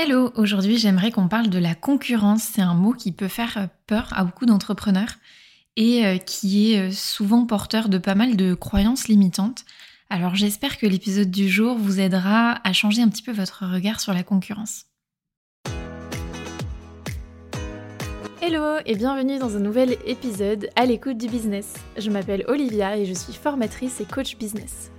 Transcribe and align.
Hello, 0.00 0.30
aujourd'hui 0.36 0.78
j'aimerais 0.78 1.10
qu'on 1.10 1.26
parle 1.26 1.48
de 1.48 1.58
la 1.58 1.74
concurrence. 1.74 2.44
C'est 2.44 2.62
un 2.62 2.74
mot 2.74 2.92
qui 2.92 3.10
peut 3.10 3.26
faire 3.26 3.68
peur 3.88 4.12
à 4.12 4.22
beaucoup 4.22 4.46
d'entrepreneurs 4.46 5.14
et 5.74 6.06
euh, 6.06 6.18
qui 6.18 6.72
est 6.72 6.78
euh, 6.78 6.90
souvent 6.92 7.44
porteur 7.46 7.88
de 7.88 7.98
pas 7.98 8.14
mal 8.14 8.36
de 8.36 8.54
croyances 8.54 9.08
limitantes. 9.08 9.64
Alors 10.08 10.36
j'espère 10.36 10.78
que 10.78 10.86
l'épisode 10.86 11.32
du 11.32 11.48
jour 11.48 11.76
vous 11.76 11.98
aidera 11.98 12.60
à 12.62 12.72
changer 12.72 13.02
un 13.02 13.08
petit 13.08 13.24
peu 13.24 13.32
votre 13.32 13.66
regard 13.66 13.98
sur 13.98 14.14
la 14.14 14.22
concurrence. 14.22 14.84
Hello 18.40 18.78
et 18.86 18.94
bienvenue 18.94 19.40
dans 19.40 19.56
un 19.56 19.60
nouvel 19.60 19.96
épisode 20.06 20.68
à 20.76 20.86
l'écoute 20.86 21.18
du 21.18 21.26
business. 21.26 21.74
Je 21.96 22.08
m'appelle 22.10 22.44
Olivia 22.46 22.96
et 22.96 23.04
je 23.04 23.14
suis 23.14 23.32
formatrice 23.32 24.00
et 24.00 24.04
coach 24.04 24.36
business. 24.36 24.92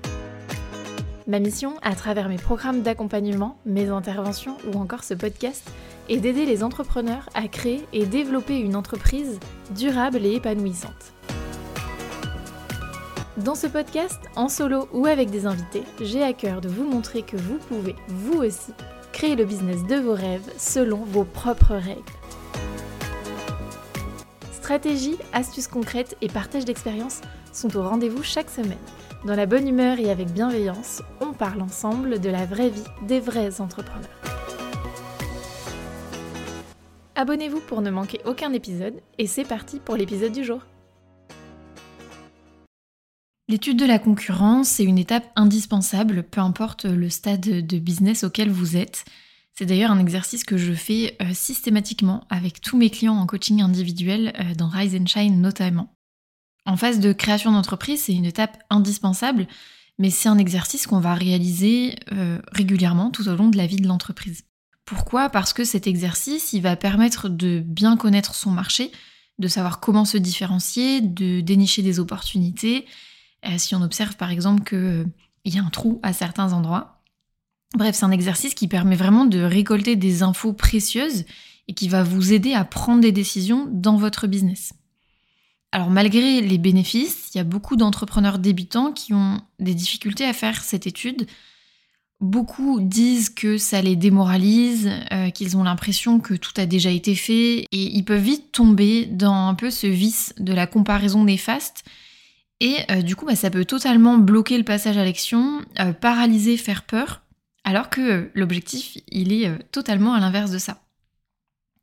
Ma 1.30 1.38
mission, 1.38 1.76
à 1.84 1.94
travers 1.94 2.28
mes 2.28 2.38
programmes 2.38 2.82
d'accompagnement, 2.82 3.60
mes 3.64 3.90
interventions 3.90 4.58
ou 4.66 4.80
encore 4.80 5.04
ce 5.04 5.14
podcast, 5.14 5.70
est 6.10 6.18
d'aider 6.18 6.44
les 6.48 6.64
entrepreneurs 6.64 7.30
à 7.36 7.48
créer 7.48 7.86
et 7.94 8.08
développer 8.08 8.58
une 8.58 8.76
entreprise 8.76 9.40
durable 9.76 10.26
et 10.26 10.34
épanouissante. 10.34 11.14
Dans 13.38 13.54
ce 13.54 13.68
podcast, 13.68 14.20
en 14.36 14.50
solo 14.50 14.90
ou 14.92 15.06
avec 15.06 15.30
des 15.30 15.46
invités, 15.46 15.84
j'ai 16.02 16.24
à 16.24 16.34
cœur 16.34 16.62
de 16.62 16.68
vous 16.68 16.84
montrer 16.84 17.22
que 17.22 17.38
vous 17.38 17.60
pouvez, 17.60 17.96
vous 18.08 18.40
aussi, 18.40 18.74
créer 19.12 19.36
le 19.36 19.46
business 19.46 19.84
de 19.84 19.98
vos 19.98 20.16
rêves 20.16 20.52
selon 20.58 21.04
vos 21.04 21.26
propres 21.26 21.76
règles. 21.76 22.02
Stratégie, 24.52 25.18
astuces 25.32 25.68
concrètes 25.68 26.18
et 26.22 26.28
partage 26.28 26.66
d'expériences 26.66 27.22
sont 27.54 27.78
au 27.78 27.84
rendez-vous 27.84 28.24
chaque 28.24 28.50
semaine. 28.50 28.80
Dans 29.26 29.36
la 29.36 29.46
bonne 29.46 29.68
humeur 29.68 30.00
et 30.00 30.10
avec 30.10 30.32
bienveillance, 30.32 31.02
on 31.20 31.34
parle 31.34 31.62
ensemble 31.62 32.22
de 32.22 32.30
la 32.30 32.46
vraie 32.46 32.70
vie 32.70 32.86
des 33.06 33.20
vrais 33.20 33.60
entrepreneurs. 33.60 34.08
Abonnez-vous 37.16 37.60
pour 37.60 37.82
ne 37.82 37.90
manquer 37.90 38.22
aucun 38.24 38.54
épisode 38.54 39.02
et 39.18 39.28
c'est 39.28 39.44
parti 39.44 39.80
pour 39.80 39.98
l'épisode 39.98 40.32
du 40.32 40.46
jour. 40.46 40.62
L'étude 43.50 43.78
de 43.78 43.86
la 43.86 44.00
concurrence 44.00 44.80
est 44.80 44.86
une 44.86 44.98
étape 44.98 45.30
indispensable, 45.36 46.24
peu 46.24 46.40
importe 46.40 46.86
le 46.86 47.10
stade 47.10 47.42
de 47.42 47.78
business 47.78 48.24
auquel 48.24 48.50
vous 48.50 48.78
êtes. 48.78 49.04
C'est 49.54 49.66
d'ailleurs 49.66 49.92
un 49.92 50.00
exercice 50.00 50.46
que 50.46 50.56
je 50.56 50.72
fais 50.72 51.18
euh, 51.22 51.34
systématiquement 51.34 52.26
avec 52.30 52.62
tous 52.62 52.78
mes 52.78 52.90
clients 52.90 53.18
en 53.18 53.26
coaching 53.26 53.62
individuel, 53.62 54.32
euh, 54.40 54.56
dans 54.56 54.70
Rise 54.70 54.96
and 54.96 55.08
Shine 55.08 55.42
notamment. 55.42 55.94
En 56.66 56.78
phase 56.78 57.00
de 57.00 57.14
création 57.14 57.52
d'entreprise, 57.52 58.04
c'est 58.04 58.14
une 58.14 58.26
étape 58.26 58.58
indispensable, 58.70 59.48
mais 59.98 60.10
c'est 60.10 60.30
un 60.30 60.38
exercice 60.38 60.88
qu'on 60.88 61.00
va 61.00 61.14
réaliser 61.14 61.96
euh, 62.12 62.40
régulièrement 62.52 63.12
tout 63.12 63.28
au 63.28 63.36
long 63.36 63.50
de 63.50 63.58
la 63.58 63.68
vie 63.68 63.78
de 63.78 63.88
l'entreprise. 63.88 64.44
Pourquoi? 64.86 65.30
Parce 65.30 65.54
que 65.54 65.64
cet 65.64 65.88
exercice, 65.88 66.54
il 66.54 66.62
va 66.62 66.76
permettre 66.76 67.30
de 67.30 67.60
bien 67.60 67.96
connaître 67.96 68.34
son 68.34 68.50
marché, 68.50 68.92
de 69.38 69.48
savoir 69.48 69.80
comment 69.80 70.06
se 70.06 70.18
différencier, 70.18 71.02
de 71.02 71.42
dénicher 71.42 71.82
des 71.82 72.00
opportunités. 72.00 72.86
Euh, 73.46 73.58
si 73.58 73.76
on 73.76 73.82
observe 73.82 74.16
par 74.16 74.32
exemple 74.32 74.64
qu'il 74.64 74.78
euh, 74.78 75.06
y 75.46 75.60
a 75.60 75.64
un 75.64 75.70
trou 75.70 76.00
à 76.04 76.14
certains 76.14 76.54
endroits. 76.54 77.02
Bref, 77.76 77.96
c'est 77.96 78.06
un 78.06 78.12
exercice 78.12 78.56
qui 78.56 78.68
permet 78.68 78.96
vraiment 78.96 79.26
de 79.26 79.40
récolter 79.40 79.96
des 79.96 80.24
infos 80.24 80.54
précieuses 80.54 81.26
et 81.68 81.74
qui 81.74 81.88
va 81.88 82.04
vous 82.04 82.34
aider 82.34 82.54
à 82.54 82.66
prendre 82.66 83.02
des 83.02 83.12
décisions 83.12 83.68
dans 83.72 83.96
votre 83.96 84.26
business. 84.26 84.74
Alors 85.72 85.92
malgré 85.92 86.42
les 86.42 86.58
bénéfices, 86.58 87.30
il 87.34 87.38
y 87.38 87.42
a 87.42 87.44
beaucoup 87.44 87.76
d'entrepreneurs 87.76 88.40
débutants 88.40 88.92
qui 88.92 89.14
ont 89.14 89.42
des 89.60 89.76
difficultés 89.76 90.26
à 90.26 90.34
faire 90.34 90.64
cette 90.64 90.88
étude. 90.88 91.28
Beaucoup 92.20 92.82
disent 92.82 93.30
que 93.30 93.58
ça 93.58 93.82
les 93.82 93.96
démoralise, 93.96 94.90
euh, 95.12 95.30
qu'ils 95.30 95.56
ont 95.56 95.64
l'impression 95.64 96.20
que 96.20 96.34
tout 96.34 96.52
a 96.58 96.66
déjà 96.66 96.90
été 96.90 97.16
fait, 97.16 97.60
et 97.60 97.68
ils 97.72 98.04
peuvent 98.04 98.22
vite 98.22 98.52
tomber 98.52 99.06
dans 99.06 99.48
un 99.48 99.54
peu 99.54 99.70
ce 99.70 99.88
vice 99.88 100.34
de 100.38 100.54
la 100.54 100.68
comparaison 100.68 101.24
néfaste. 101.24 101.86
Et 102.60 102.76
euh, 102.92 103.02
du 103.04 103.16
coup, 103.16 103.26
bah, 103.26 103.38
ça 103.38 103.50
peut 103.50 103.64
totalement 103.64 104.18
bloquer 104.18 104.58
le 104.58 104.66
passage 104.66 104.98
à 104.98 105.06
l'action, 105.06 105.62
euh, 105.80 105.94
paralyser, 105.94 106.58
faire 106.58 106.84
peur, 106.84 107.22
alors 107.64 107.90
que 107.90 108.32
l'objectif, 108.34 108.98
il 109.08 109.32
est 109.32 109.72
totalement 109.72 110.14
à 110.14 110.20
l'inverse 110.20 110.52
de 110.52 110.58
ça. 110.58 110.82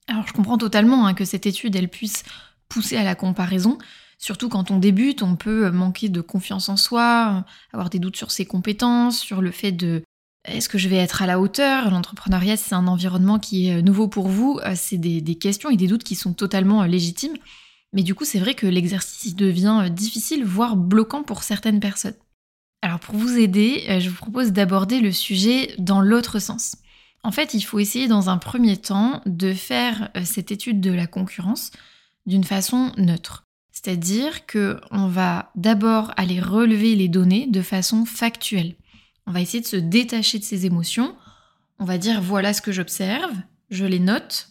Alors 0.08 0.26
je 0.26 0.32
comprends 0.32 0.58
totalement 0.58 1.06
hein, 1.06 1.14
que 1.14 1.24
cette 1.24 1.46
étude, 1.46 1.76
elle 1.76 1.88
puisse 1.88 2.24
pousser 2.68 2.96
à 2.96 3.04
la 3.04 3.14
comparaison. 3.14 3.78
Surtout 4.18 4.48
quand 4.48 4.70
on 4.70 4.78
débute, 4.78 5.22
on 5.22 5.36
peut 5.36 5.70
manquer 5.70 6.08
de 6.08 6.20
confiance 6.20 6.68
en 6.68 6.76
soi, 6.76 7.44
avoir 7.72 7.90
des 7.90 7.98
doutes 7.98 8.16
sur 8.16 8.30
ses 8.30 8.46
compétences, 8.46 9.18
sur 9.18 9.42
le 9.42 9.50
fait 9.50 9.72
de 9.72 10.02
est-ce 10.46 10.68
que 10.68 10.78
je 10.78 10.88
vais 10.88 10.96
être 10.96 11.22
à 11.22 11.26
la 11.26 11.40
hauteur? 11.40 11.90
L'entrepreneuriat, 11.90 12.56
c'est 12.56 12.74
un 12.74 12.86
environnement 12.86 13.38
qui 13.38 13.68
est 13.68 13.82
nouveau 13.82 14.08
pour 14.08 14.28
vous. 14.28 14.60
Euh, 14.64 14.74
c'est 14.76 14.96
des, 14.96 15.34
questions 15.34 15.70
et 15.70 15.76
des 15.76 15.88
doutes 15.88 16.04
qui 16.04 16.14
sont 16.14 16.32
totalement 16.32 16.82
euh, 16.82 16.86
légitimes. 16.86 17.36
Mais 17.92 18.02
du 18.02 18.14
coup, 18.14 18.24
c'est 18.24 18.38
vrai 18.38 18.54
que 18.54 18.66
l'exercice 18.66 19.34
devient 19.34 19.82
euh, 19.84 19.88
difficile, 19.88 20.44
voire 20.44 20.76
bloquant 20.76 21.22
pour 21.22 21.42
certaines 21.42 21.80
personnes. 21.80 22.14
Alors 22.82 23.00
pour 23.00 23.16
vous 23.16 23.36
aider, 23.36 23.98
je 24.00 24.08
vous 24.08 24.16
propose 24.16 24.52
d'aborder 24.52 25.00
le 25.00 25.10
sujet 25.10 25.74
dans 25.78 26.00
l'autre 26.00 26.38
sens. 26.38 26.76
En 27.24 27.32
fait, 27.32 27.54
il 27.54 27.62
faut 27.62 27.80
essayer 27.80 28.06
dans 28.06 28.30
un 28.30 28.36
premier 28.36 28.76
temps 28.76 29.22
de 29.26 29.54
faire 29.54 30.10
cette 30.24 30.52
étude 30.52 30.80
de 30.80 30.92
la 30.92 31.08
concurrence 31.08 31.72
d'une 32.26 32.44
façon 32.44 32.92
neutre. 32.96 33.44
C'est-à-dire 33.72 34.46
que 34.46 34.80
on 34.90 35.06
va 35.06 35.50
d'abord 35.54 36.12
aller 36.16 36.40
relever 36.40 36.94
les 36.94 37.08
données 37.08 37.46
de 37.46 37.62
façon 37.62 38.04
factuelle. 38.04 38.74
On 39.26 39.32
va 39.32 39.40
essayer 39.40 39.60
de 39.60 39.66
se 39.66 39.76
détacher 39.76 40.38
de 40.38 40.44
ces 40.44 40.66
émotions. 40.66 41.14
On 41.78 41.84
va 41.84 41.98
dire 41.98 42.20
voilà 42.22 42.52
ce 42.52 42.62
que 42.62 42.72
j'observe, 42.72 43.32
je 43.70 43.84
les 43.84 44.00
note. 44.00 44.48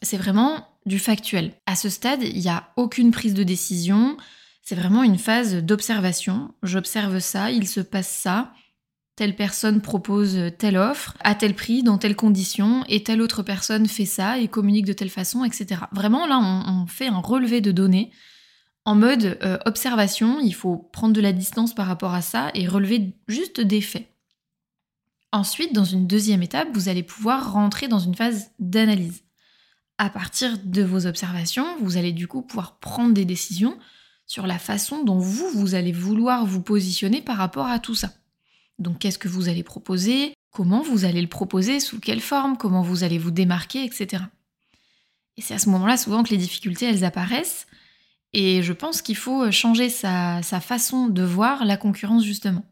C'est 0.00 0.16
vraiment 0.16 0.66
du 0.86 0.98
factuel. 0.98 1.52
À 1.66 1.76
ce 1.76 1.88
stade, 1.88 2.22
il 2.22 2.40
n'y 2.40 2.48
a 2.48 2.70
aucune 2.76 3.10
prise 3.10 3.34
de 3.34 3.42
décision. 3.42 4.16
C'est 4.62 4.74
vraiment 4.74 5.02
une 5.02 5.18
phase 5.18 5.56
d'observation. 5.56 6.54
J'observe 6.62 7.18
ça, 7.18 7.50
il 7.50 7.68
se 7.68 7.80
passe 7.80 8.08
ça 8.08 8.52
telle 9.22 9.36
personne 9.36 9.80
propose 9.80 10.36
telle 10.58 10.76
offre 10.76 11.16
à 11.20 11.36
tel 11.36 11.54
prix, 11.54 11.84
dans 11.84 11.96
telles 11.96 12.16
conditions, 12.16 12.84
et 12.88 13.04
telle 13.04 13.22
autre 13.22 13.44
personne 13.44 13.86
fait 13.86 14.04
ça 14.04 14.40
et 14.40 14.48
communique 14.48 14.84
de 14.84 14.92
telle 14.92 15.10
façon, 15.10 15.44
etc. 15.44 15.82
Vraiment, 15.92 16.26
là, 16.26 16.40
on, 16.40 16.88
fait 16.88 17.06
un 17.06 17.20
relevé 17.20 17.60
de 17.60 17.70
données 17.70 18.10
en 18.84 18.96
mode 18.96 19.38
euh, 19.44 19.58
observation. 19.64 20.40
Il 20.40 20.56
faut 20.56 20.76
prendre 20.76 21.14
de 21.14 21.20
la 21.20 21.32
distance 21.32 21.72
par 21.72 21.86
rapport 21.86 22.14
à 22.14 22.20
ça 22.20 22.50
et 22.54 22.66
relever 22.66 23.14
juste 23.28 23.60
des 23.60 23.80
faits. 23.80 24.12
Ensuite, 25.30 25.72
dans 25.72 25.84
une 25.84 26.08
deuxième 26.08 26.42
étape, 26.42 26.70
vous 26.74 26.88
allez 26.88 27.04
pouvoir 27.04 27.52
rentrer 27.52 27.86
dans 27.86 28.00
une 28.00 28.16
phase 28.16 28.50
d'analyse. 28.58 29.22
À 29.98 30.10
partir 30.10 30.58
de 30.64 30.82
vos 30.82 31.06
observations, 31.06 31.76
vous 31.80 31.96
allez 31.96 32.10
du 32.10 32.26
coup 32.26 32.42
pouvoir 32.42 32.80
prendre 32.80 33.14
des 33.14 33.24
décisions 33.24 33.78
sur 34.26 34.48
la 34.48 34.58
façon 34.58 35.04
dont 35.04 35.20
vous, 35.20 35.48
vous 35.54 35.76
allez 35.76 35.92
vouloir 35.92 36.44
vous 36.44 36.60
positionner 36.60 37.22
par 37.22 37.36
rapport 37.36 37.68
à 37.68 37.78
tout 37.78 37.94
ça. 37.94 38.10
Donc 38.82 38.98
qu'est-ce 38.98 39.18
que 39.18 39.28
vous 39.28 39.48
allez 39.48 39.62
proposer? 39.62 40.34
Comment 40.50 40.82
vous 40.82 41.04
allez 41.04 41.22
le 41.22 41.28
proposer? 41.28 41.80
Sous 41.80 41.98
quelle 41.98 42.20
forme? 42.20 42.56
Comment 42.58 42.82
vous 42.82 43.04
allez 43.04 43.18
vous 43.18 43.30
démarquer? 43.30 43.84
Etc. 43.84 44.22
Et 45.36 45.42
c'est 45.42 45.54
à 45.54 45.58
ce 45.58 45.70
moment-là 45.70 45.96
souvent 45.96 46.22
que 46.22 46.30
les 46.30 46.36
difficultés, 46.36 46.86
elles 46.86 47.04
apparaissent. 47.04 47.66
Et 48.34 48.62
je 48.62 48.72
pense 48.72 49.02
qu'il 49.02 49.16
faut 49.16 49.50
changer 49.50 49.88
sa, 49.88 50.42
façon 50.42 51.08
de 51.08 51.22
voir 51.22 51.64
la 51.64 51.76
concurrence 51.76 52.24
justement. 52.24 52.64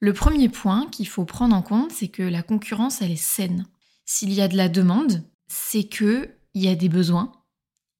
Le 0.00 0.12
premier 0.12 0.48
point 0.48 0.86
qu'il 0.90 1.08
faut 1.08 1.24
prendre 1.24 1.56
en 1.56 1.62
compte, 1.62 1.92
c'est 1.92 2.08
que 2.08 2.22
la 2.22 2.42
concurrence, 2.42 3.02
elle 3.02 3.10
est 3.10 3.16
saine. 3.16 3.66
S'il 4.04 4.32
y 4.32 4.40
a 4.40 4.48
de 4.48 4.56
la 4.56 4.68
demande, 4.68 5.24
c'est 5.48 5.84
qu'il 5.84 6.30
y 6.54 6.68
a 6.68 6.74
des 6.74 6.88
besoins 6.88 7.32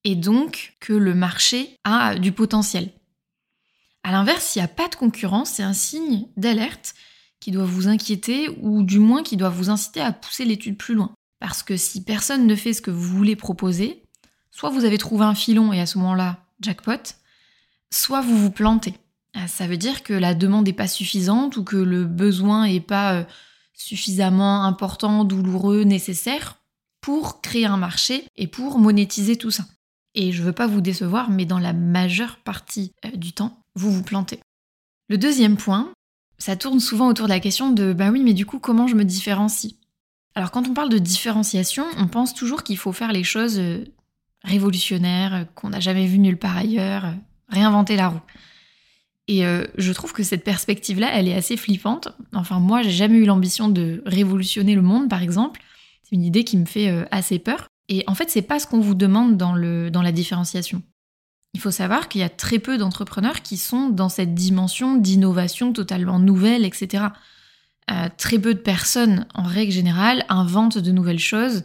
et 0.04 0.14
donc 0.14 0.76
que 0.80 0.92
le 0.92 1.14
marché 1.14 1.76
a 1.84 2.18
du 2.18 2.32
potentiel. 2.32 2.90
A 4.08 4.10
l'inverse, 4.10 4.42
s'il 4.42 4.62
n'y 4.62 4.64
a 4.64 4.68
pas 4.68 4.88
de 4.88 4.94
concurrence, 4.94 5.50
c'est 5.50 5.62
un 5.62 5.74
signe 5.74 6.28
d'alerte 6.38 6.94
qui 7.40 7.50
doit 7.50 7.66
vous 7.66 7.88
inquiéter 7.88 8.48
ou 8.62 8.82
du 8.82 9.00
moins 9.00 9.22
qui 9.22 9.36
doit 9.36 9.50
vous 9.50 9.68
inciter 9.68 10.00
à 10.00 10.12
pousser 10.12 10.46
l'étude 10.46 10.78
plus 10.78 10.94
loin. 10.94 11.12
Parce 11.40 11.62
que 11.62 11.76
si 11.76 12.02
personne 12.02 12.46
ne 12.46 12.54
fait 12.54 12.72
ce 12.72 12.80
que 12.80 12.90
vous 12.90 13.02
voulez 13.18 13.36
proposer, 13.36 14.02
soit 14.50 14.70
vous 14.70 14.86
avez 14.86 14.96
trouvé 14.96 15.26
un 15.26 15.34
filon 15.34 15.74
et 15.74 15.80
à 15.82 15.84
ce 15.84 15.98
moment-là, 15.98 16.38
jackpot, 16.62 17.16
soit 17.90 18.22
vous 18.22 18.38
vous 18.38 18.50
plantez. 18.50 18.94
Ah, 19.34 19.46
ça 19.46 19.66
veut 19.66 19.76
dire 19.76 20.02
que 20.02 20.14
la 20.14 20.32
demande 20.32 20.64
n'est 20.64 20.72
pas 20.72 20.88
suffisante 20.88 21.58
ou 21.58 21.62
que 21.62 21.76
le 21.76 22.06
besoin 22.06 22.66
n'est 22.66 22.80
pas 22.80 23.12
euh, 23.12 23.24
suffisamment 23.74 24.64
important, 24.64 25.24
douloureux, 25.24 25.82
nécessaire 25.82 26.56
pour 27.02 27.42
créer 27.42 27.66
un 27.66 27.76
marché 27.76 28.24
et 28.36 28.46
pour 28.46 28.78
monétiser 28.78 29.36
tout 29.36 29.50
ça. 29.50 29.66
Et 30.14 30.32
je 30.32 30.40
ne 30.40 30.46
veux 30.46 30.52
pas 30.52 30.66
vous 30.66 30.80
décevoir, 30.80 31.28
mais 31.28 31.44
dans 31.44 31.58
la 31.58 31.74
majeure 31.74 32.38
partie 32.38 32.92
euh, 33.04 33.10
du 33.10 33.34
temps, 33.34 33.62
vous 33.78 33.90
vous 33.90 34.02
plantez. 34.02 34.40
Le 35.08 35.16
deuxième 35.16 35.56
point, 35.56 35.92
ça 36.38 36.56
tourne 36.56 36.80
souvent 36.80 37.08
autour 37.08 37.26
de 37.26 37.32
la 37.32 37.40
question 37.40 37.70
de 37.70 37.92
bah 37.92 38.10
oui, 38.10 38.22
mais 38.22 38.34
du 38.34 38.44
coup, 38.44 38.58
comment 38.58 38.86
je 38.86 38.94
me 38.94 39.04
différencie? 39.04 39.74
Alors, 40.34 40.50
quand 40.50 40.68
on 40.68 40.74
parle 40.74 40.90
de 40.90 40.98
différenciation, 40.98 41.84
on 41.96 42.06
pense 42.06 42.34
toujours 42.34 42.62
qu'il 42.62 42.76
faut 42.76 42.92
faire 42.92 43.12
les 43.12 43.24
choses 43.24 43.58
euh, 43.58 43.84
révolutionnaires, 44.44 45.34
euh, 45.34 45.44
qu'on 45.54 45.70
n'a 45.70 45.80
jamais 45.80 46.06
vues 46.06 46.18
nulle 46.18 46.36
part 46.36 46.56
ailleurs, 46.56 47.06
euh, 47.06 47.12
réinventer 47.48 47.96
la 47.96 48.08
roue. 48.08 48.20
Et 49.30 49.42
je 49.76 49.92
trouve 49.92 50.14
que 50.14 50.22
cette 50.22 50.42
perspective-là, 50.42 51.10
elle 51.12 51.28
est 51.28 51.34
assez 51.34 51.58
flippante. 51.58 52.08
Enfin, 52.32 52.60
moi, 52.60 52.80
j'ai 52.80 52.90
jamais 52.90 53.18
eu 53.18 53.26
l'ambition 53.26 53.68
de 53.68 54.02
révolutionner 54.06 54.74
le 54.74 54.80
monde, 54.80 55.10
par 55.10 55.22
exemple. 55.22 55.60
C'est 56.02 56.16
une 56.16 56.24
idée 56.24 56.44
qui 56.44 56.56
me 56.56 56.64
fait 56.64 57.06
assez 57.10 57.38
peur. 57.38 57.68
Et 57.90 58.04
en 58.06 58.14
fait, 58.14 58.30
c'est 58.30 58.40
pas 58.40 58.58
ce 58.58 58.66
qu'on 58.66 58.80
vous 58.80 58.94
demande 58.94 59.36
dans, 59.36 59.52
le, 59.52 59.90
dans 59.90 60.00
la 60.00 60.12
différenciation. 60.12 60.82
Il 61.54 61.60
faut 61.60 61.70
savoir 61.70 62.08
qu'il 62.08 62.20
y 62.20 62.24
a 62.24 62.28
très 62.28 62.58
peu 62.58 62.78
d'entrepreneurs 62.78 63.42
qui 63.42 63.56
sont 63.56 63.88
dans 63.88 64.08
cette 64.08 64.34
dimension 64.34 64.96
d'innovation 64.96 65.72
totalement 65.72 66.18
nouvelle, 66.18 66.64
etc. 66.64 67.06
Euh, 67.90 68.08
très 68.16 68.38
peu 68.38 68.54
de 68.54 68.60
personnes, 68.60 69.26
en 69.34 69.44
règle 69.44 69.72
générale, 69.72 70.24
inventent 70.28 70.78
de 70.78 70.92
nouvelles 70.92 71.18
choses 71.18 71.64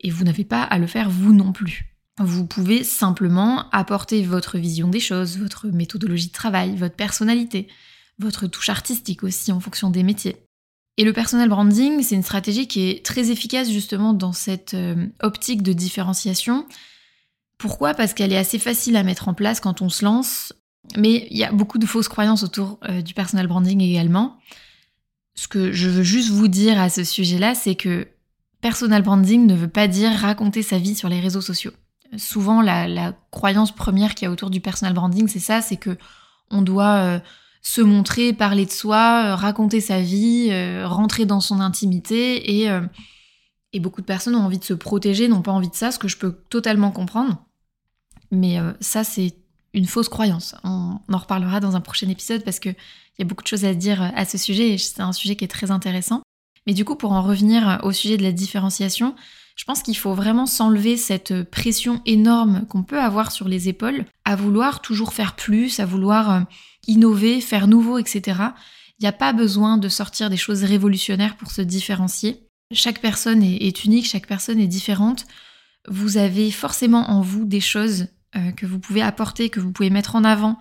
et 0.00 0.10
vous 0.10 0.24
n'avez 0.24 0.44
pas 0.44 0.62
à 0.62 0.78
le 0.78 0.86
faire 0.86 1.10
vous 1.10 1.32
non 1.32 1.52
plus. 1.52 1.96
Vous 2.20 2.46
pouvez 2.46 2.84
simplement 2.84 3.68
apporter 3.70 4.22
votre 4.22 4.58
vision 4.58 4.88
des 4.88 5.00
choses, 5.00 5.38
votre 5.38 5.68
méthodologie 5.68 6.28
de 6.28 6.32
travail, 6.32 6.76
votre 6.76 6.96
personnalité, 6.96 7.68
votre 8.18 8.46
touche 8.46 8.68
artistique 8.68 9.22
aussi 9.22 9.52
en 9.52 9.60
fonction 9.60 9.90
des 9.90 10.02
métiers. 10.02 10.36
Et 10.96 11.04
le 11.04 11.12
personal 11.12 11.48
branding, 11.48 12.02
c'est 12.02 12.16
une 12.16 12.24
stratégie 12.24 12.66
qui 12.66 12.88
est 12.88 13.04
très 13.04 13.30
efficace 13.30 13.70
justement 13.70 14.14
dans 14.14 14.32
cette 14.32 14.74
euh, 14.74 15.06
optique 15.22 15.62
de 15.62 15.72
différenciation. 15.72 16.66
Pourquoi? 17.58 17.94
Parce 17.94 18.14
qu'elle 18.14 18.32
est 18.32 18.38
assez 18.38 18.60
facile 18.60 18.96
à 18.96 19.02
mettre 19.02 19.28
en 19.28 19.34
place 19.34 19.58
quand 19.58 19.82
on 19.82 19.88
se 19.88 20.04
lance, 20.04 20.52
mais 20.96 21.26
il 21.30 21.36
y 21.36 21.44
a 21.44 21.50
beaucoup 21.50 21.78
de 21.78 21.86
fausses 21.86 22.08
croyances 22.08 22.44
autour 22.44 22.78
euh, 22.88 23.02
du 23.02 23.14
personal 23.14 23.48
branding 23.48 23.80
également. 23.80 24.38
Ce 25.34 25.48
que 25.48 25.72
je 25.72 25.88
veux 25.88 26.04
juste 26.04 26.30
vous 26.30 26.48
dire 26.48 26.80
à 26.80 26.88
ce 26.88 27.02
sujet-là, 27.02 27.56
c'est 27.56 27.74
que 27.74 28.06
personal 28.60 29.02
branding 29.02 29.46
ne 29.46 29.54
veut 29.54 29.68
pas 29.68 29.88
dire 29.88 30.12
raconter 30.12 30.62
sa 30.62 30.78
vie 30.78 30.94
sur 30.94 31.08
les 31.08 31.20
réseaux 31.20 31.40
sociaux. 31.40 31.72
Souvent, 32.16 32.62
la, 32.62 33.12
croyance 33.30 33.74
première 33.74 34.14
qu'il 34.14 34.26
y 34.26 34.28
a 34.28 34.32
autour 34.32 34.50
du 34.50 34.60
personal 34.60 34.94
branding, 34.94 35.28
c'est 35.28 35.38
ça, 35.40 35.60
c'est 35.60 35.76
que 35.76 35.98
on 36.50 36.62
doit 36.62 36.96
euh, 36.96 37.18
se 37.60 37.80
montrer, 37.82 38.32
parler 38.32 38.66
de 38.66 38.70
soi, 38.70 39.24
euh, 39.26 39.34
raconter 39.34 39.80
sa 39.80 40.00
vie, 40.00 40.50
rentrer 40.84 41.26
dans 41.26 41.40
son 41.40 41.60
intimité 41.60 42.52
et 42.52 43.80
beaucoup 43.80 44.00
de 44.00 44.06
personnes 44.06 44.34
ont 44.34 44.44
envie 44.44 44.58
de 44.58 44.64
se 44.64 44.74
protéger, 44.74 45.28
n'ont 45.28 45.42
pas 45.42 45.52
envie 45.52 45.68
de 45.68 45.74
ça, 45.74 45.90
ce 45.90 45.98
que 45.98 46.08
je 46.08 46.16
peux 46.16 46.32
totalement 46.48 46.90
comprendre. 46.90 47.44
Mais 48.30 48.58
ça, 48.80 49.04
c'est 49.04 49.34
une 49.74 49.86
fausse 49.86 50.08
croyance. 50.08 50.54
On 50.64 50.98
en 51.10 51.18
reparlera 51.18 51.60
dans 51.60 51.76
un 51.76 51.80
prochain 51.80 52.08
épisode 52.08 52.44
parce 52.44 52.58
qu'il 52.58 52.76
y 53.18 53.22
a 53.22 53.24
beaucoup 53.24 53.42
de 53.42 53.48
choses 53.48 53.64
à 53.64 53.74
dire 53.74 54.02
à 54.14 54.24
ce 54.24 54.36
sujet 54.36 54.70
et 54.70 54.78
c'est 54.78 55.00
un 55.00 55.12
sujet 55.12 55.36
qui 55.36 55.44
est 55.44 55.48
très 55.48 55.70
intéressant. 55.70 56.22
Mais 56.66 56.74
du 56.74 56.84
coup, 56.84 56.96
pour 56.96 57.12
en 57.12 57.22
revenir 57.22 57.80
au 57.82 57.92
sujet 57.92 58.18
de 58.18 58.22
la 58.22 58.32
différenciation, 58.32 59.14
je 59.58 59.64
pense 59.64 59.82
qu'il 59.82 59.96
faut 59.96 60.14
vraiment 60.14 60.46
s'enlever 60.46 60.96
cette 60.96 61.42
pression 61.42 62.00
énorme 62.06 62.64
qu'on 62.68 62.84
peut 62.84 63.00
avoir 63.00 63.32
sur 63.32 63.48
les 63.48 63.68
épaules 63.68 64.04
à 64.24 64.36
vouloir 64.36 64.80
toujours 64.80 65.12
faire 65.12 65.34
plus, 65.34 65.80
à 65.80 65.84
vouloir 65.84 66.30
euh, 66.30 66.40
innover, 66.86 67.40
faire 67.40 67.66
nouveau, 67.66 67.98
etc. 67.98 68.40
Il 68.98 69.02
n'y 69.02 69.08
a 69.08 69.12
pas 69.12 69.32
besoin 69.32 69.76
de 69.76 69.88
sortir 69.88 70.30
des 70.30 70.36
choses 70.36 70.62
révolutionnaires 70.62 71.36
pour 71.36 71.50
se 71.50 71.60
différencier. 71.60 72.46
Chaque 72.72 73.00
personne 73.00 73.42
est, 73.42 73.84
unique, 73.84 74.06
chaque 74.06 74.28
personne 74.28 74.60
est 74.60 74.68
différente. 74.68 75.26
Vous 75.88 76.18
avez 76.18 76.50
forcément 76.52 77.10
en 77.10 77.20
vous 77.20 77.44
des 77.44 77.60
choses 77.60 78.06
euh, 78.36 78.52
que 78.52 78.66
vous 78.66 78.78
pouvez 78.78 79.02
apporter, 79.02 79.48
que 79.50 79.60
vous 79.60 79.72
pouvez 79.72 79.90
mettre 79.90 80.16
en 80.16 80.24
avant, 80.24 80.58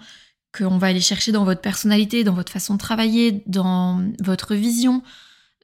qu'on 0.58 0.78
va 0.78 0.88
aller 0.88 1.02
chercher 1.02 1.32
dans 1.32 1.44
votre 1.44 1.62
personnalité, 1.62 2.24
dans 2.24 2.34
votre 2.34 2.52
façon 2.52 2.76
de 2.76 2.80
travailler, 2.80 3.44
dans 3.46 4.04
votre 4.20 4.56
vision, 4.56 5.04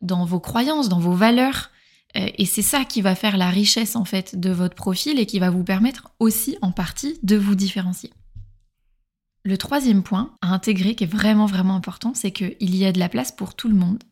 dans 0.02 0.26
vos 0.26 0.40
croyances, 0.40 0.90
dans 0.90 1.00
vos 1.00 1.14
valeurs. 1.14 1.72
Euh, 2.16 2.28
et 2.38 2.46
c'est 2.46 2.62
ça 2.62 2.86
qui 2.86 3.02
va 3.02 3.16
faire 3.16 3.38
la 3.38 3.50
richesse 3.50 3.96
en 3.96 4.06
fait 4.06 4.40
de 4.40 4.52
votre 4.52 4.76
profil 4.76 5.20
et 5.20 5.26
qui 5.26 5.40
va 5.40 5.50
vous 5.50 5.64
permettre 5.64 6.12
aussi 6.20 6.58
en 6.62 6.72
partie 6.72 7.20
de 7.24 7.38
vous 7.38 7.56
différencier. 7.56 8.12
Le 9.46 9.58
troisième 9.58 10.04
point 10.04 10.36
à 10.42 10.54
intégrer 10.54 10.96
qui 10.96 11.06
est 11.06 11.08
vraiment 11.08 11.46
vraiment 11.46 11.76
important, 11.76 12.14
c'est 12.14 12.32
qu'il 12.32 12.76
y 12.76 12.86
a 12.86 12.92
de 12.92 13.00
la 13.00 13.10
place 13.10 13.32
pour 13.32 13.56
tout 13.56 13.68
le 13.68 13.76
monde 13.76 14.04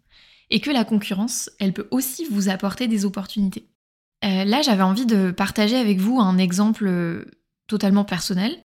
et 0.49 0.59
que 0.59 0.71
la 0.71 0.83
concurrence, 0.83 1.49
elle 1.59 1.73
peut 1.73 1.87
aussi 1.91 2.25
vous 2.29 2.49
apporter 2.49 2.87
des 2.87 3.05
opportunités. 3.05 3.67
Euh, 4.23 4.43
là, 4.45 4.61
j'avais 4.61 4.83
envie 4.83 5.05
de 5.05 5.31
partager 5.31 5.77
avec 5.77 5.99
vous 5.99 6.19
un 6.19 6.37
exemple 6.37 7.25
totalement 7.67 8.03
personnel. 8.03 8.57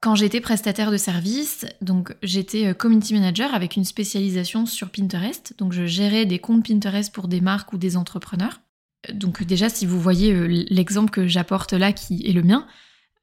Quand 0.00 0.14
j'étais 0.14 0.40
prestataire 0.40 0.92
de 0.92 0.96
service, 0.96 1.66
donc 1.80 2.14
j'étais 2.22 2.72
community 2.74 3.14
manager 3.14 3.52
avec 3.52 3.74
une 3.74 3.84
spécialisation 3.84 4.64
sur 4.64 4.90
Pinterest, 4.90 5.54
donc 5.58 5.72
je 5.72 5.86
gérais 5.86 6.24
des 6.24 6.38
comptes 6.38 6.66
Pinterest 6.66 7.12
pour 7.12 7.26
des 7.26 7.40
marques 7.40 7.72
ou 7.72 7.78
des 7.78 7.96
entrepreneurs. 7.96 8.60
Donc 9.12 9.42
déjà, 9.44 9.68
si 9.68 9.86
vous 9.86 10.00
voyez 10.00 10.32
euh, 10.32 10.46
l'exemple 10.70 11.10
que 11.10 11.26
j'apporte 11.26 11.72
là, 11.72 11.92
qui 11.92 12.26
est 12.26 12.32
le 12.32 12.42
mien, 12.42 12.66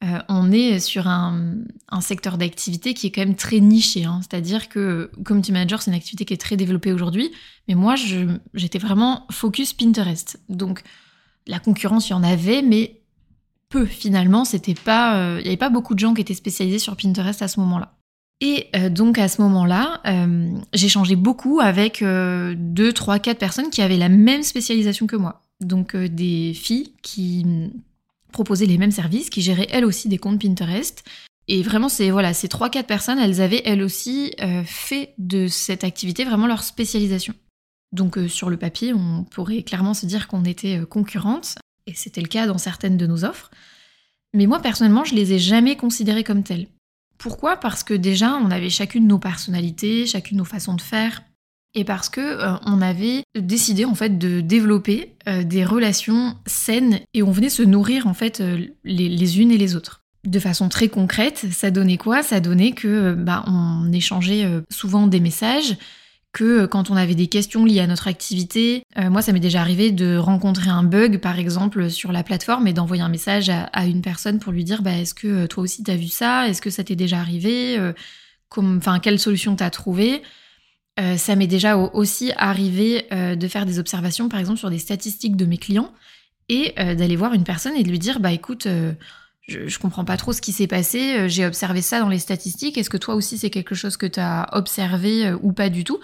euh, 0.04 0.20
on 0.30 0.52
est 0.52 0.80
sur 0.80 1.08
un, 1.08 1.56
secteur 2.02 2.38
d'activité 2.38 2.94
qui 2.94 3.08
est 3.08 3.12
quand 3.12 3.22
même 3.22 3.36
très 3.36 3.60
niché. 3.60 4.06
Hein. 4.06 4.20
C'est-à-dire 4.22 4.70
que 4.70 5.10
community 5.24 5.52
manager, 5.52 5.82
c'est 5.82 5.92
une 5.92 5.98
activité 5.98 6.26
qui 6.26 6.34
est 6.34 6.38
très 6.38 6.58
développée 6.58 6.92
aujourd'hui, 6.92 7.32
mais 7.68 7.76
moi, 7.76 7.96
j'étais 8.54 8.80
vraiment 8.80 9.26
focus 9.32 9.74
Pinterest. 9.74 10.40
Donc 10.50 10.84
la 11.48 11.60
concurrence, 11.60 12.10
il 12.10 12.12
y 12.12 12.16
en 12.16 12.24
avait, 12.24 12.62
mais 12.62 13.02
peu 13.76 13.86
finalement. 13.86 14.46
C'était 14.46 14.74
pas, 14.74 15.18
euh, 15.18 15.38
il 15.40 15.44
n'y 15.44 15.50
avait 15.50 15.58
pas 15.58 15.70
beaucoup 15.70 15.96
de 15.96 16.00
gens 16.00 16.14
qui 16.14 16.22
étaient 16.22 16.34
spécialisés 16.34 16.80
sur 16.80 16.96
Pinterest 16.96 17.42
à 17.42 17.50
ce 17.50 17.60
moment-là. 17.60 17.94
Et 18.42 18.68
euh, 18.76 18.90
donc 18.90 19.18
à 19.18 19.28
ce 19.28 19.42
moment-là, 19.42 20.02
euh, 20.08 20.58
changé 20.76 21.16
beaucoup 21.16 21.60
avec 21.60 22.02
deux, 22.02 22.94
trois, 22.94 23.20
quatre 23.20 23.38
personnes 23.38 23.70
qui 23.70 23.82
avaient 23.82 23.98
la 23.98 24.10
même 24.10 24.44
spécialisation 24.44 25.08
que 25.08 25.18
moi. 25.18 25.44
Donc 25.62 25.96
des 25.96 26.54
filles 26.54 26.94
qui 27.02 27.46
proposaient 28.32 28.66
les 28.66 28.78
mêmes 28.78 28.92
services, 28.92 29.30
qui 29.30 29.42
géraient 29.42 29.68
elles 29.72 29.86
aussi 29.86 30.08
des 30.10 30.18
comptes 30.18 30.42
Pinterest. 30.42 31.04
Et 31.48 31.62
vraiment, 31.62 31.90
c'est 31.90 32.10
voilà, 32.10 32.34
ces 32.34 32.48
trois, 32.48 32.70
quatre 32.70 32.88
personnes, 32.88 33.20
elles 33.20 33.42
avaient 33.42 33.62
elles 33.66 33.84
aussi 33.84 34.34
fait 34.66 35.14
de 35.18 35.48
cette 35.48 35.84
activité 35.84 36.24
vraiment 36.26 36.48
leur 36.48 36.64
spécialisation. 36.64 37.34
Donc 37.92 38.18
sur 38.28 38.50
le 38.50 38.58
papier, 38.58 38.94
on 38.94 39.24
pourrait 39.24 39.64
clairement 39.64 39.94
se 39.94 40.06
dire 40.06 40.28
qu'on 40.28 40.44
était 40.44 40.82
concurrentes 40.90 41.56
et 41.88 41.94
c'était 41.94 42.22
le 42.22 42.28
cas 42.28 42.48
dans 42.48 42.58
certaines 42.58 42.98
de 42.98 43.08
nos 43.08 43.26
offres. 43.26 43.52
Mais 44.34 44.48
moi, 44.48 44.60
personnellement, 44.62 45.06
je 45.06 45.16
les 45.16 45.34
ai 45.34 45.40
jamais 45.40 45.76
considérées 45.76 46.24
comme 46.24 46.44
telles. 46.44 46.68
Pourquoi? 47.18 47.58
Parce 47.58 47.84
que 47.84 47.94
déjà, 47.94 48.36
on 48.36 48.52
avait 48.52 48.70
chacune 48.70 49.08
nos 49.08 49.20
personnalités, 49.20 50.06
chacune 50.06 50.38
nos 50.38 50.46
façons 50.46 50.74
de 50.74 50.82
faire, 50.82 51.22
et 51.76 51.84
parce 51.84 52.10
que 52.10 52.22
euh, 52.22 52.56
on 52.66 52.82
avait 52.82 53.24
décidé 53.38 53.86
en 53.86 53.96
fait 53.96 54.18
de 54.18 54.40
développer 54.40 55.14
euh, 55.28 55.44
des 55.44 55.66
relations 55.66 56.36
saines 56.46 57.02
et 57.14 57.22
on 57.22 57.32
venait 57.32 57.50
se 57.50 57.64
nourrir 57.64 58.08
en 58.08 58.14
fait 58.14 58.40
euh, 58.40 58.66
les, 58.86 59.10
les, 59.10 59.40
unes 59.40 59.52
et 59.52 59.58
les 59.58 59.76
autres. 59.76 60.02
De 60.26 60.40
façon 60.40 60.70
très 60.70 60.88
concrète, 60.88 61.46
ça 61.52 61.72
donnait 61.72 61.98
quoi? 61.98 62.24
Ça 62.24 62.40
donnait 62.40 62.72
que 62.72 63.14
bah, 63.14 63.44
on 63.48 63.92
échangeait 63.92 64.50
souvent 64.72 65.06
des 65.06 65.20
messages, 65.20 65.78
que 66.36 66.44
euh, 66.44 66.68
quand 66.68 66.92
on 66.92 66.96
avait 66.96 67.16
des 67.16 67.28
questions 67.28 67.66
liées 67.66 67.80
à 67.80 67.88
notre 67.88 68.08
activité, 68.08 68.84
euh, 69.00 69.10
moi 69.10 69.24
ça 69.24 69.32
m'est 69.32 69.40
déjà 69.40 69.62
arrivé 69.62 69.92
de 69.92 70.18
rencontrer 70.18 70.70
un 70.70 70.84
bug 70.84 71.18
par 71.20 71.40
exemple 71.40 71.90
sur 71.90 72.12
la 72.12 72.22
plateforme 72.22 72.68
et 72.68 72.74
d'envoyer 72.74 73.02
un 73.02 73.10
message 73.10 73.50
à, 73.50 73.86
une 73.86 74.02
personne 74.02 74.40
pour 74.40 74.52
lui 74.52 74.66
dire 74.66 74.84
bah, 74.84 74.92
est-ce 74.92 75.16
que 75.16 75.28
euh, 75.28 75.48
toi 75.48 75.64
aussi 75.64 75.82
t'as 75.82 75.96
vu 75.96 76.10
ça? 76.10 76.48
Est-ce 76.48 76.62
que 76.62 76.70
ça 76.70 76.84
t'est 76.84 76.96
déjà 76.96 77.20
arrivé? 77.20 77.80
Enfin, 78.58 79.00
quelle 79.00 79.20
solution 79.20 79.56
t'as 79.56 79.70
trouvé? 79.70 80.22
Ça 81.18 81.36
m'est 81.36 81.48
déjà 81.48 81.76
aussi 81.76 82.32
arrivé 82.38 83.06
de 83.12 83.48
faire 83.50 83.66
des 83.66 83.80
observations, 83.80 84.30
par 84.30 84.40
exemple, 84.40 84.60
sur 84.60 84.70
des 84.70 84.80
statistiques 84.80 85.36
de 85.36 85.46
mes 85.46 85.58
clients 85.58 85.92
et 86.48 86.74
d'aller 86.78 87.18
voir 87.18 87.34
une 87.34 87.44
personne 87.44 87.76
et 87.76 87.84
de 87.84 87.90
lui 87.90 88.00
dire, 88.00 88.22
bah 88.22 88.32
écoute, 88.32 88.66
je, 89.48 89.68
je, 89.68 89.80
comprends 89.80 90.06
pas 90.06 90.18
trop 90.18 90.34
ce 90.34 90.42
qui 90.42 90.52
s'est 90.52 90.68
passé, 90.68 91.30
j'ai 91.30 91.46
observé 91.46 91.82
ça 91.82 92.00
dans 92.00 92.10
les 92.10 92.20
statistiques, 92.20 92.78
est-ce 92.78 92.90
que 92.90 92.98
toi 92.98 93.16
aussi 93.16 93.38
c'est 93.38 93.50
quelque 93.50 93.76
chose 93.76 93.98
que 93.98 94.06
tu 94.06 94.20
as 94.20 94.50
observé 94.54 95.34
ou 95.42 95.54
pas 95.54 95.70
du 95.70 95.84
tout? 95.84 96.00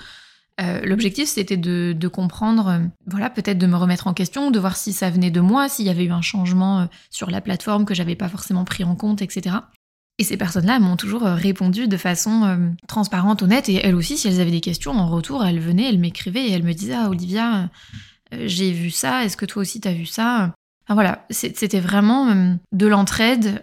Euh, 0.62 0.82
l'objectif, 0.84 1.28
c'était 1.28 1.58
de, 1.58 2.08
comprendre, 2.08 2.68
euh, 2.68 2.80
voilà, 3.08 3.30
peut-être 3.30 3.58
de 3.58 3.68
me 3.68 3.78
remettre 3.78 4.08
en 4.08 4.14
question, 4.14 4.52
de 4.52 4.60
voir 4.60 4.76
si 4.76 4.94
ça 4.94 5.10
venait 5.10 5.32
de 5.32 5.40
moi, 5.40 5.70
s'il 5.70 5.86
y 5.86 5.90
avait 5.90 6.04
eu 6.04 6.12
un 6.12 6.22
changement 6.22 6.82
euh, 6.82 6.86
sur 7.10 7.32
la 7.32 7.42
plateforme 7.42 7.86
que 7.86 7.94
j'avais 7.94 8.16
pas 8.16 8.30
forcément 8.30 8.64
pris 8.64 8.84
en 8.84 8.96
compte, 8.96 9.22
etc. 9.22 9.56
Et 10.20 10.24
ces 10.24 10.38
personnes-là 10.38 10.80
m'ont 10.80 10.98
toujours 10.98 11.24
répondu 11.24 11.88
de 11.88 11.98
façon 11.98 12.72
transparente, 12.88 13.42
honnête, 13.42 13.70
et 13.70 13.76
elles 13.84 13.96
aussi, 13.96 14.18
si 14.18 14.28
elles 14.28 14.40
avaient 14.40 14.52
des 14.52 14.62
questions 14.62 14.92
en 14.92 15.08
retour, 15.08 15.44
elles 15.44 15.60
venaient, 15.60 15.90
elles 15.90 15.98
m'écrivaient 15.98 16.46
et 16.46 16.52
elles 16.52 16.64
me 16.64 16.74
disaient 16.74 16.94
Ah, 16.94 17.10
Olivia, 17.10 17.70
j'ai 18.32 18.72
vu 18.72 18.92
ça, 18.92 19.26
est-ce 19.26 19.36
que 19.36 19.46
toi 19.46 19.62
aussi 19.62 19.80
t'as 19.80 19.94
vu 19.94 20.06
ça? 20.06 20.54
Voilà, 20.94 21.26
c'était 21.30 21.80
vraiment 21.80 22.58
de 22.72 22.88
l'entraide, 22.88 23.62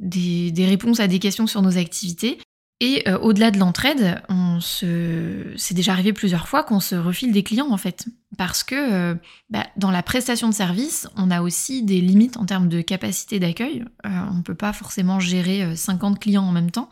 des, 0.00 0.50
des, 0.50 0.66
réponses 0.66 1.00
à 1.00 1.06
des 1.06 1.18
questions 1.18 1.46
sur 1.46 1.62
nos 1.62 1.78
activités, 1.78 2.38
et 2.82 3.08
euh, 3.08 3.16
au-delà 3.20 3.52
de 3.52 3.60
l'entraide, 3.60 4.20
on 4.28 4.58
se... 4.58 5.52
c'est 5.56 5.72
déjà 5.72 5.92
arrivé 5.92 6.12
plusieurs 6.12 6.48
fois 6.48 6.64
qu'on 6.64 6.80
se 6.80 6.96
refile 6.96 7.30
des 7.30 7.44
clients 7.44 7.70
en 7.70 7.76
fait. 7.76 8.06
Parce 8.36 8.64
que 8.64 8.74
euh, 8.74 9.14
bah, 9.50 9.68
dans 9.76 9.92
la 9.92 10.02
prestation 10.02 10.48
de 10.48 10.54
service, 10.54 11.06
on 11.16 11.30
a 11.30 11.42
aussi 11.42 11.84
des 11.84 12.00
limites 12.00 12.38
en 12.38 12.44
termes 12.44 12.68
de 12.68 12.80
capacité 12.80 13.38
d'accueil. 13.38 13.84
Euh, 14.04 14.08
on 14.32 14.38
ne 14.38 14.42
peut 14.42 14.56
pas 14.56 14.72
forcément 14.72 15.20
gérer 15.20 15.76
50 15.76 16.18
clients 16.18 16.42
en 16.42 16.50
même 16.50 16.72
temps. 16.72 16.90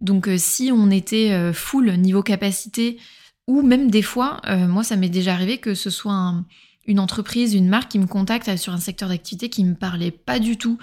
Donc 0.00 0.28
si 0.36 0.70
on 0.72 0.92
était 0.92 1.52
full 1.52 1.90
niveau 1.94 2.22
capacité, 2.22 2.98
ou 3.48 3.62
même 3.62 3.90
des 3.90 4.02
fois, 4.02 4.40
moi 4.68 4.84
ça 4.84 4.94
m'est 4.94 5.08
déjà 5.08 5.32
arrivé 5.32 5.58
que 5.58 5.74
ce 5.74 5.90
soit 5.90 6.34
une 6.86 7.00
entreprise, 7.00 7.54
une 7.54 7.68
marque 7.68 7.90
qui 7.90 7.98
me 7.98 8.06
contacte 8.06 8.56
sur 8.56 8.72
un 8.72 8.78
secteur 8.78 9.08
d'activité 9.08 9.48
qui 9.48 9.64
me 9.64 9.74
parlait 9.74 10.10
pas 10.10 10.38
du 10.38 10.56
tout 10.56 10.78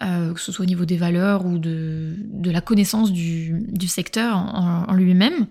euh, 0.00 0.32
que 0.32 0.40
ce 0.40 0.52
soit 0.52 0.62
au 0.62 0.66
niveau 0.66 0.84
des 0.84 0.96
valeurs 0.96 1.44
ou 1.44 1.58
de, 1.58 2.14
la 2.44 2.60
connaissance 2.60 3.10
du, 3.10 3.88
secteur 3.88 4.36
en, 4.36 4.92
lui-même. 4.94 5.48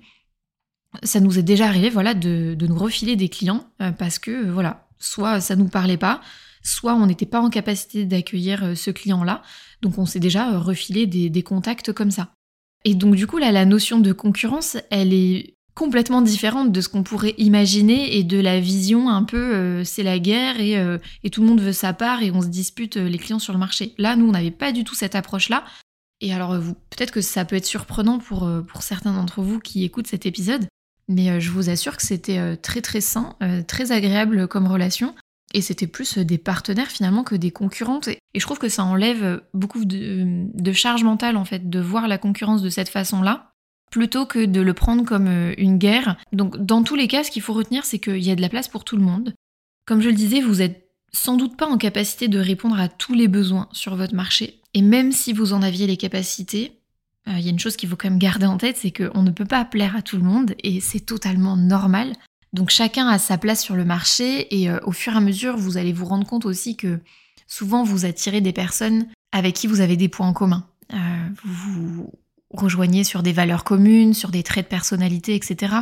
Ça 1.04 1.20
nous 1.20 1.38
est 1.38 1.44
déjà 1.44 1.68
arrivé 1.68 1.90
voilà, 1.90 2.14
de, 2.14 2.56
nous 2.60 2.78
refiler 2.78 3.18
des 3.18 3.28
clients 3.28 3.70
euh, 3.82 3.92
parce 3.92 4.20
que 4.20 4.50
voilà, 4.50 4.88
Soit 5.00 5.42
ça 5.42 5.56
nous 5.56 5.68
parlait 5.68 5.98
pas, 5.98 6.22
soit 6.64 6.96
on 6.96 7.06
n'était 7.06 7.26
pas 7.26 7.42
en 7.42 7.50
capacité 7.50 8.06
d'accueillir 8.06 8.64
euh, 8.64 8.76
ce 8.76 8.92
client-là. 8.92 9.44
Donc 9.82 9.98
on 9.98 10.06
s'est 10.06 10.20
déjà 10.20 10.54
euh, 10.54 10.60
refilé 10.60 11.06
des, 11.06 11.44
contacts 11.44 11.94
comme 11.94 12.12
ça. 12.12 12.34
Et 12.84 12.96
donc 12.96 13.16
du 13.16 13.28
coup 13.28 13.38
la 13.38 13.66
notion 13.66 14.00
de 14.00 14.12
concurrence, 14.12 14.78
elle 14.90 15.14
est 15.14 15.57
complètement 15.78 16.22
différente 16.24 16.72
de 16.72 16.82
ce 16.82 16.90
qu'on 16.90 17.04
pourrait 17.04 17.36
imaginer 17.38 18.18
et 18.18 18.24
de 18.24 18.40
la 18.40 18.60
vision 18.60 19.10
un 19.10 19.24
peu 19.24 19.38
euh, 19.38 19.84
c'est 19.84 20.02
la 20.02 20.18
guerre 20.18 20.60
et, 20.60 20.74
et, 21.24 21.30
tout 21.30 21.42
le 21.42 21.48
monde 21.48 21.62
veut 21.62 21.72
sa 21.72 21.94
part 21.94 22.24
et 22.24 22.32
on 22.32 22.42
se 22.42 22.48
dispute 22.48 22.98
les 22.98 23.18
clients 23.20 23.38
sur 23.38 23.54
le 23.54 23.60
marché. 23.60 23.94
Là, 24.00 24.16
nous, 24.16 24.28
on 24.28 24.32
n'avait 24.32 24.50
pas 24.52 24.72
du 24.72 24.84
tout 24.84 24.96
cette 24.96 25.14
approche-là. 25.14 25.64
Et 26.20 26.34
alors, 26.34 26.60
vous, 26.60 26.74
peut-être 26.74 27.12
que 27.12 27.22
ça 27.22 27.46
peut 27.46 27.56
être 27.56 27.66
surprenant 27.66 28.18
pour, 28.18 28.50
pour 28.68 28.82
certains 28.82 29.14
d'entre 29.14 29.44
vous 29.44 29.60
qui 29.60 29.84
écoutent 29.84 30.08
cet 30.08 30.26
épisode, 30.26 30.66
mais 31.08 31.40
je 31.40 31.52
vous 31.52 31.70
assure 31.70 31.96
que 31.96 32.04
c'était 32.04 32.58
très 32.58 32.82
très 32.82 33.02
sain, 33.02 33.36
très 33.68 33.92
agréable 33.92 34.48
comme 34.48 34.66
relation. 34.66 35.14
Et 35.54 35.62
c'était 35.62 35.88
plus 35.88 36.18
des 36.18 36.38
partenaires 36.38 36.92
finalement 36.92 37.24
que 37.24 37.36
des 37.36 37.52
concurrentes. 37.52 38.10
Et 38.10 38.20
je 38.36 38.42
trouve 38.42 38.60
que 38.60 38.70
ça 38.70 38.84
enlève 38.84 39.42
beaucoup 39.54 39.86
de, 39.86 40.74
charge 40.74 41.04
mentale 41.04 41.38
en 41.38 41.46
fait 41.46 41.70
de 41.70 41.80
voir 41.80 42.08
la 42.08 42.18
concurrence 42.18 42.62
de 42.62 42.70
cette 42.70 42.90
façon-là, 42.90 43.54
plutôt 43.92 44.26
que 44.26 44.46
de 44.46 44.62
le 44.62 44.74
prendre 44.74 45.06
comme 45.06 45.28
euh, 45.28 45.54
une 45.58 45.78
guerre. 45.78 46.18
Donc 46.32 46.58
dans 46.58 46.84
tous 46.84 46.96
les 46.96 47.08
cas, 47.08 47.24
ce 47.24 47.32
qu'il 47.32 47.42
faut 47.42 47.54
retenir, 47.54 47.86
c'est 47.86 48.00
qu'il 48.00 48.24
y 48.24 48.32
a 48.32 48.36
de 48.36 48.42
la 48.42 48.50
place 48.50 48.68
pour 48.68 48.84
tout 48.84 48.98
le 48.98 49.04
monde. 49.04 49.34
Comme 49.86 50.02
je 50.02 50.10
le 50.10 50.16
disais, 50.16 50.42
vous 50.42 50.62
êtes 50.62 50.90
sans 51.14 51.38
doute 51.38 51.56
pas 51.56 51.68
en 51.68 51.78
capacité 51.78 52.28
de 52.28 52.40
répondre 52.40 52.80
à 52.80 52.90
tous 52.90 53.14
les 53.14 53.28
besoins 53.28 53.70
sur 53.72 53.96
votre 53.96 54.14
marché. 54.14 54.62
Et 54.74 54.82
même 54.82 55.12
si 55.12 55.34
vous 55.34 55.54
en 55.54 55.62
aviez 55.62 55.88
les 55.88 55.98
capacités, 55.98 56.80
euh, 57.28 57.34
il 57.38 57.46
y 57.46 57.48
a 57.48 57.52
une 57.52 57.60
chose 57.60 57.78
qu'il 57.78 57.90
faut 57.90 57.96
quand 57.96 58.10
même 58.10 58.20
garder 58.20 58.46
en 58.46 58.58
tête, 58.58 58.78
c'est 58.78 58.92
qu'on 58.92 59.24
ne 59.24 59.32
peut 59.32 59.46
pas 59.46 59.66
plaire 59.66 59.96
à 59.96 60.02
tout 60.02 60.18
le 60.18 60.24
monde 60.24 60.54
et 60.64 60.82
c'est 60.82 61.00
totalement 61.00 61.58
normal. 61.58 62.14
Donc 62.54 62.70
chacun 62.70 63.08
a 63.08 63.20
sa 63.20 63.38
place 63.38 63.64
sur 63.64 63.76
le 63.76 63.86
marché 63.86 64.62
et 64.62 64.70
euh, 64.70 64.80
au 64.84 64.92
fur 64.92 65.14
et 65.14 65.18
à 65.18 65.22
mesure, 65.22 65.58
vous 65.58 65.78
allez 65.78 65.94
vous 65.94 66.06
rendre 66.06 66.28
compte 66.28 66.46
aussi 66.46 66.76
que 66.76 67.00
souvent 67.48 67.84
vous 67.84 68.06
attirez 68.06 68.42
des 68.42 68.54
personnes 68.54 69.08
avec 69.32 69.56
qui 69.56 69.68
vous 69.68 69.82
avez 69.82 69.98
des 69.98 70.10
points 70.10 70.28
en 70.28 70.34
commun. 70.34 70.66
Vous 71.44 72.12
rejoignez 72.58 73.04
sur 73.04 73.24
des 73.24 73.34
valeurs 73.34 73.64
communes, 73.64 74.14
sur 74.14 74.30
des 74.30 74.44
traits 74.44 74.66
de 74.66 74.70
personnalité, 74.70 75.36
etc. 75.36 75.76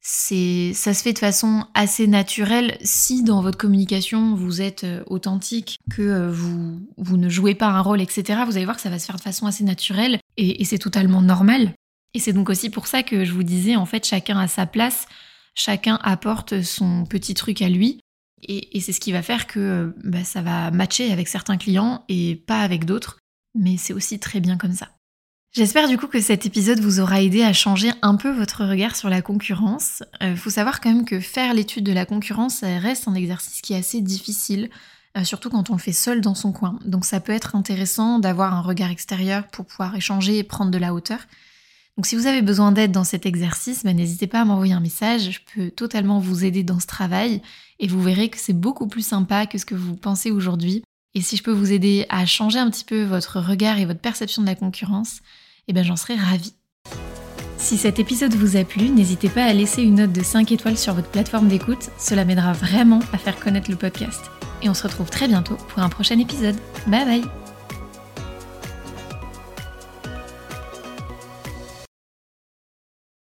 C'est, 0.00 0.72
ça 0.74 0.94
se 0.94 1.02
fait 1.02 1.12
de 1.12 1.18
façon 1.18 1.66
assez 1.74 2.06
naturelle 2.06 2.78
si 2.82 3.22
dans 3.22 3.42
votre 3.42 3.58
communication 3.58 4.34
vous 4.34 4.62
êtes 4.62 4.84
euh, 4.84 5.02
authentique, 5.06 5.78
que 5.90 6.30
vous, 6.30 6.80
vous 6.96 7.16
ne 7.18 7.28
jouez 7.28 7.54
pas 7.54 7.68
un 7.68 7.80
rôle, 7.80 8.00
etc. 8.00 8.40
Vous 8.46 8.56
allez 8.56 8.64
voir 8.64 8.76
que 8.76 8.82
ça 8.82 8.88
va 8.88 8.98
se 8.98 9.04
faire 9.04 9.16
de 9.16 9.20
façon 9.20 9.46
assez 9.46 9.64
naturelle 9.64 10.18
et, 10.38 10.64
c'est 10.64 10.78
totalement 10.78 11.20
normal. 11.20 11.74
Et 12.14 12.18
c'est 12.18 12.32
donc 12.32 12.48
aussi 12.48 12.70
pour 12.70 12.86
ça 12.86 13.02
que 13.02 13.24
je 13.24 13.32
vous 13.32 13.42
disais, 13.42 13.76
en 13.76 13.84
fait, 13.84 14.06
chacun 14.06 14.38
a 14.38 14.48
sa 14.48 14.66
place 14.66 15.06
chacun 15.54 15.98
apporte 16.02 16.62
son 16.62 17.04
petit 17.04 17.34
truc 17.34 17.62
à 17.62 17.68
lui. 17.68 18.00
Et, 18.42 18.80
c'est 18.80 18.92
ce 18.92 19.00
qui 19.00 19.12
va 19.12 19.22
faire 19.22 19.46
que 19.46 19.94
bah, 20.02 20.24
ça 20.24 20.40
va 20.40 20.70
matcher 20.70 21.12
avec 21.12 21.28
certains 21.28 21.58
clients 21.58 22.04
et 22.08 22.36
pas 22.36 22.62
avec 22.62 22.86
d'autres. 22.86 23.18
Mais 23.54 23.76
c'est 23.76 23.92
aussi 23.92 24.18
très 24.18 24.40
bien 24.40 24.56
comme 24.56 24.72
ça. 24.72 24.88
J'espère 25.52 25.88
du 25.88 25.98
coup 25.98 26.06
que 26.06 26.20
cet 26.20 26.46
épisode 26.46 26.78
vous 26.78 27.00
aura 27.00 27.22
aidé 27.22 27.42
à 27.42 27.52
changer 27.52 27.90
un 28.02 28.14
peu 28.14 28.30
votre 28.30 28.64
regard 28.64 28.94
sur 28.94 29.08
la 29.08 29.20
concurrence. 29.20 30.04
Il 30.20 30.28
euh, 30.28 30.36
faut 30.36 30.48
savoir 30.48 30.80
quand 30.80 30.90
même 30.90 31.04
que 31.04 31.18
faire 31.18 31.54
l'étude 31.54 31.82
de 31.82 31.92
la 31.92 32.06
concurrence 32.06 32.60
reste 32.62 33.08
un 33.08 33.14
exercice 33.14 33.60
qui 33.60 33.72
est 33.72 33.78
assez 33.78 34.00
difficile, 34.00 34.70
euh, 35.18 35.24
surtout 35.24 35.50
quand 35.50 35.68
on 35.68 35.72
le 35.72 35.80
fait 35.80 35.90
seul 35.90 36.20
dans 36.20 36.36
son 36.36 36.52
coin. 36.52 36.78
Donc 36.84 37.04
ça 37.04 37.18
peut 37.18 37.32
être 37.32 37.56
intéressant 37.56 38.20
d'avoir 38.20 38.54
un 38.54 38.60
regard 38.60 38.92
extérieur 38.92 39.44
pour 39.48 39.64
pouvoir 39.64 39.96
échanger 39.96 40.38
et 40.38 40.44
prendre 40.44 40.70
de 40.70 40.78
la 40.78 40.94
hauteur. 40.94 41.18
Donc 41.96 42.06
si 42.06 42.14
vous 42.14 42.28
avez 42.28 42.42
besoin 42.42 42.70
d'aide 42.70 42.92
dans 42.92 43.02
cet 43.02 43.26
exercice, 43.26 43.82
ben, 43.82 43.96
n'hésitez 43.96 44.28
pas 44.28 44.42
à 44.42 44.44
m'envoyer 44.44 44.74
un 44.74 44.80
message, 44.80 45.32
je 45.32 45.40
peux 45.52 45.70
totalement 45.72 46.20
vous 46.20 46.44
aider 46.44 46.62
dans 46.62 46.78
ce 46.78 46.86
travail 46.86 47.42
et 47.80 47.88
vous 47.88 48.00
verrez 48.00 48.28
que 48.28 48.38
c'est 48.38 48.52
beaucoup 48.52 48.86
plus 48.86 49.04
sympa 49.04 49.46
que 49.46 49.58
ce 49.58 49.66
que 49.66 49.74
vous 49.74 49.96
pensez 49.96 50.30
aujourd'hui. 50.30 50.84
Et 51.14 51.22
si 51.22 51.36
je 51.36 51.42
peux 51.42 51.50
vous 51.50 51.72
aider 51.72 52.06
à 52.08 52.24
changer 52.24 52.60
un 52.60 52.70
petit 52.70 52.84
peu 52.84 53.02
votre 53.02 53.40
regard 53.40 53.80
et 53.80 53.84
votre 53.84 53.98
perception 53.98 54.42
de 54.42 54.46
la 54.46 54.54
concurrence, 54.54 55.22
eh 55.68 55.72
ben 55.72 55.84
j'en 55.84 55.96
serais 55.96 56.16
ravie. 56.16 56.54
Si 57.56 57.76
cet 57.76 57.98
épisode 57.98 58.34
vous 58.34 58.56
a 58.56 58.64
plu, 58.64 58.88
n'hésitez 58.88 59.28
pas 59.28 59.44
à 59.44 59.52
laisser 59.52 59.82
une 59.82 59.96
note 59.96 60.12
de 60.12 60.22
5 60.22 60.50
étoiles 60.50 60.78
sur 60.78 60.94
votre 60.94 61.10
plateforme 61.10 61.48
d'écoute, 61.48 61.90
cela 61.98 62.24
m'aidera 62.24 62.52
vraiment 62.52 63.00
à 63.12 63.18
faire 63.18 63.38
connaître 63.38 63.70
le 63.70 63.76
podcast. 63.76 64.22
Et 64.62 64.68
on 64.68 64.74
se 64.74 64.84
retrouve 64.84 65.10
très 65.10 65.28
bientôt 65.28 65.56
pour 65.68 65.82
un 65.82 65.88
prochain 65.88 66.18
épisode. 66.18 66.56
Bye 66.86 67.04
bye 67.04 67.39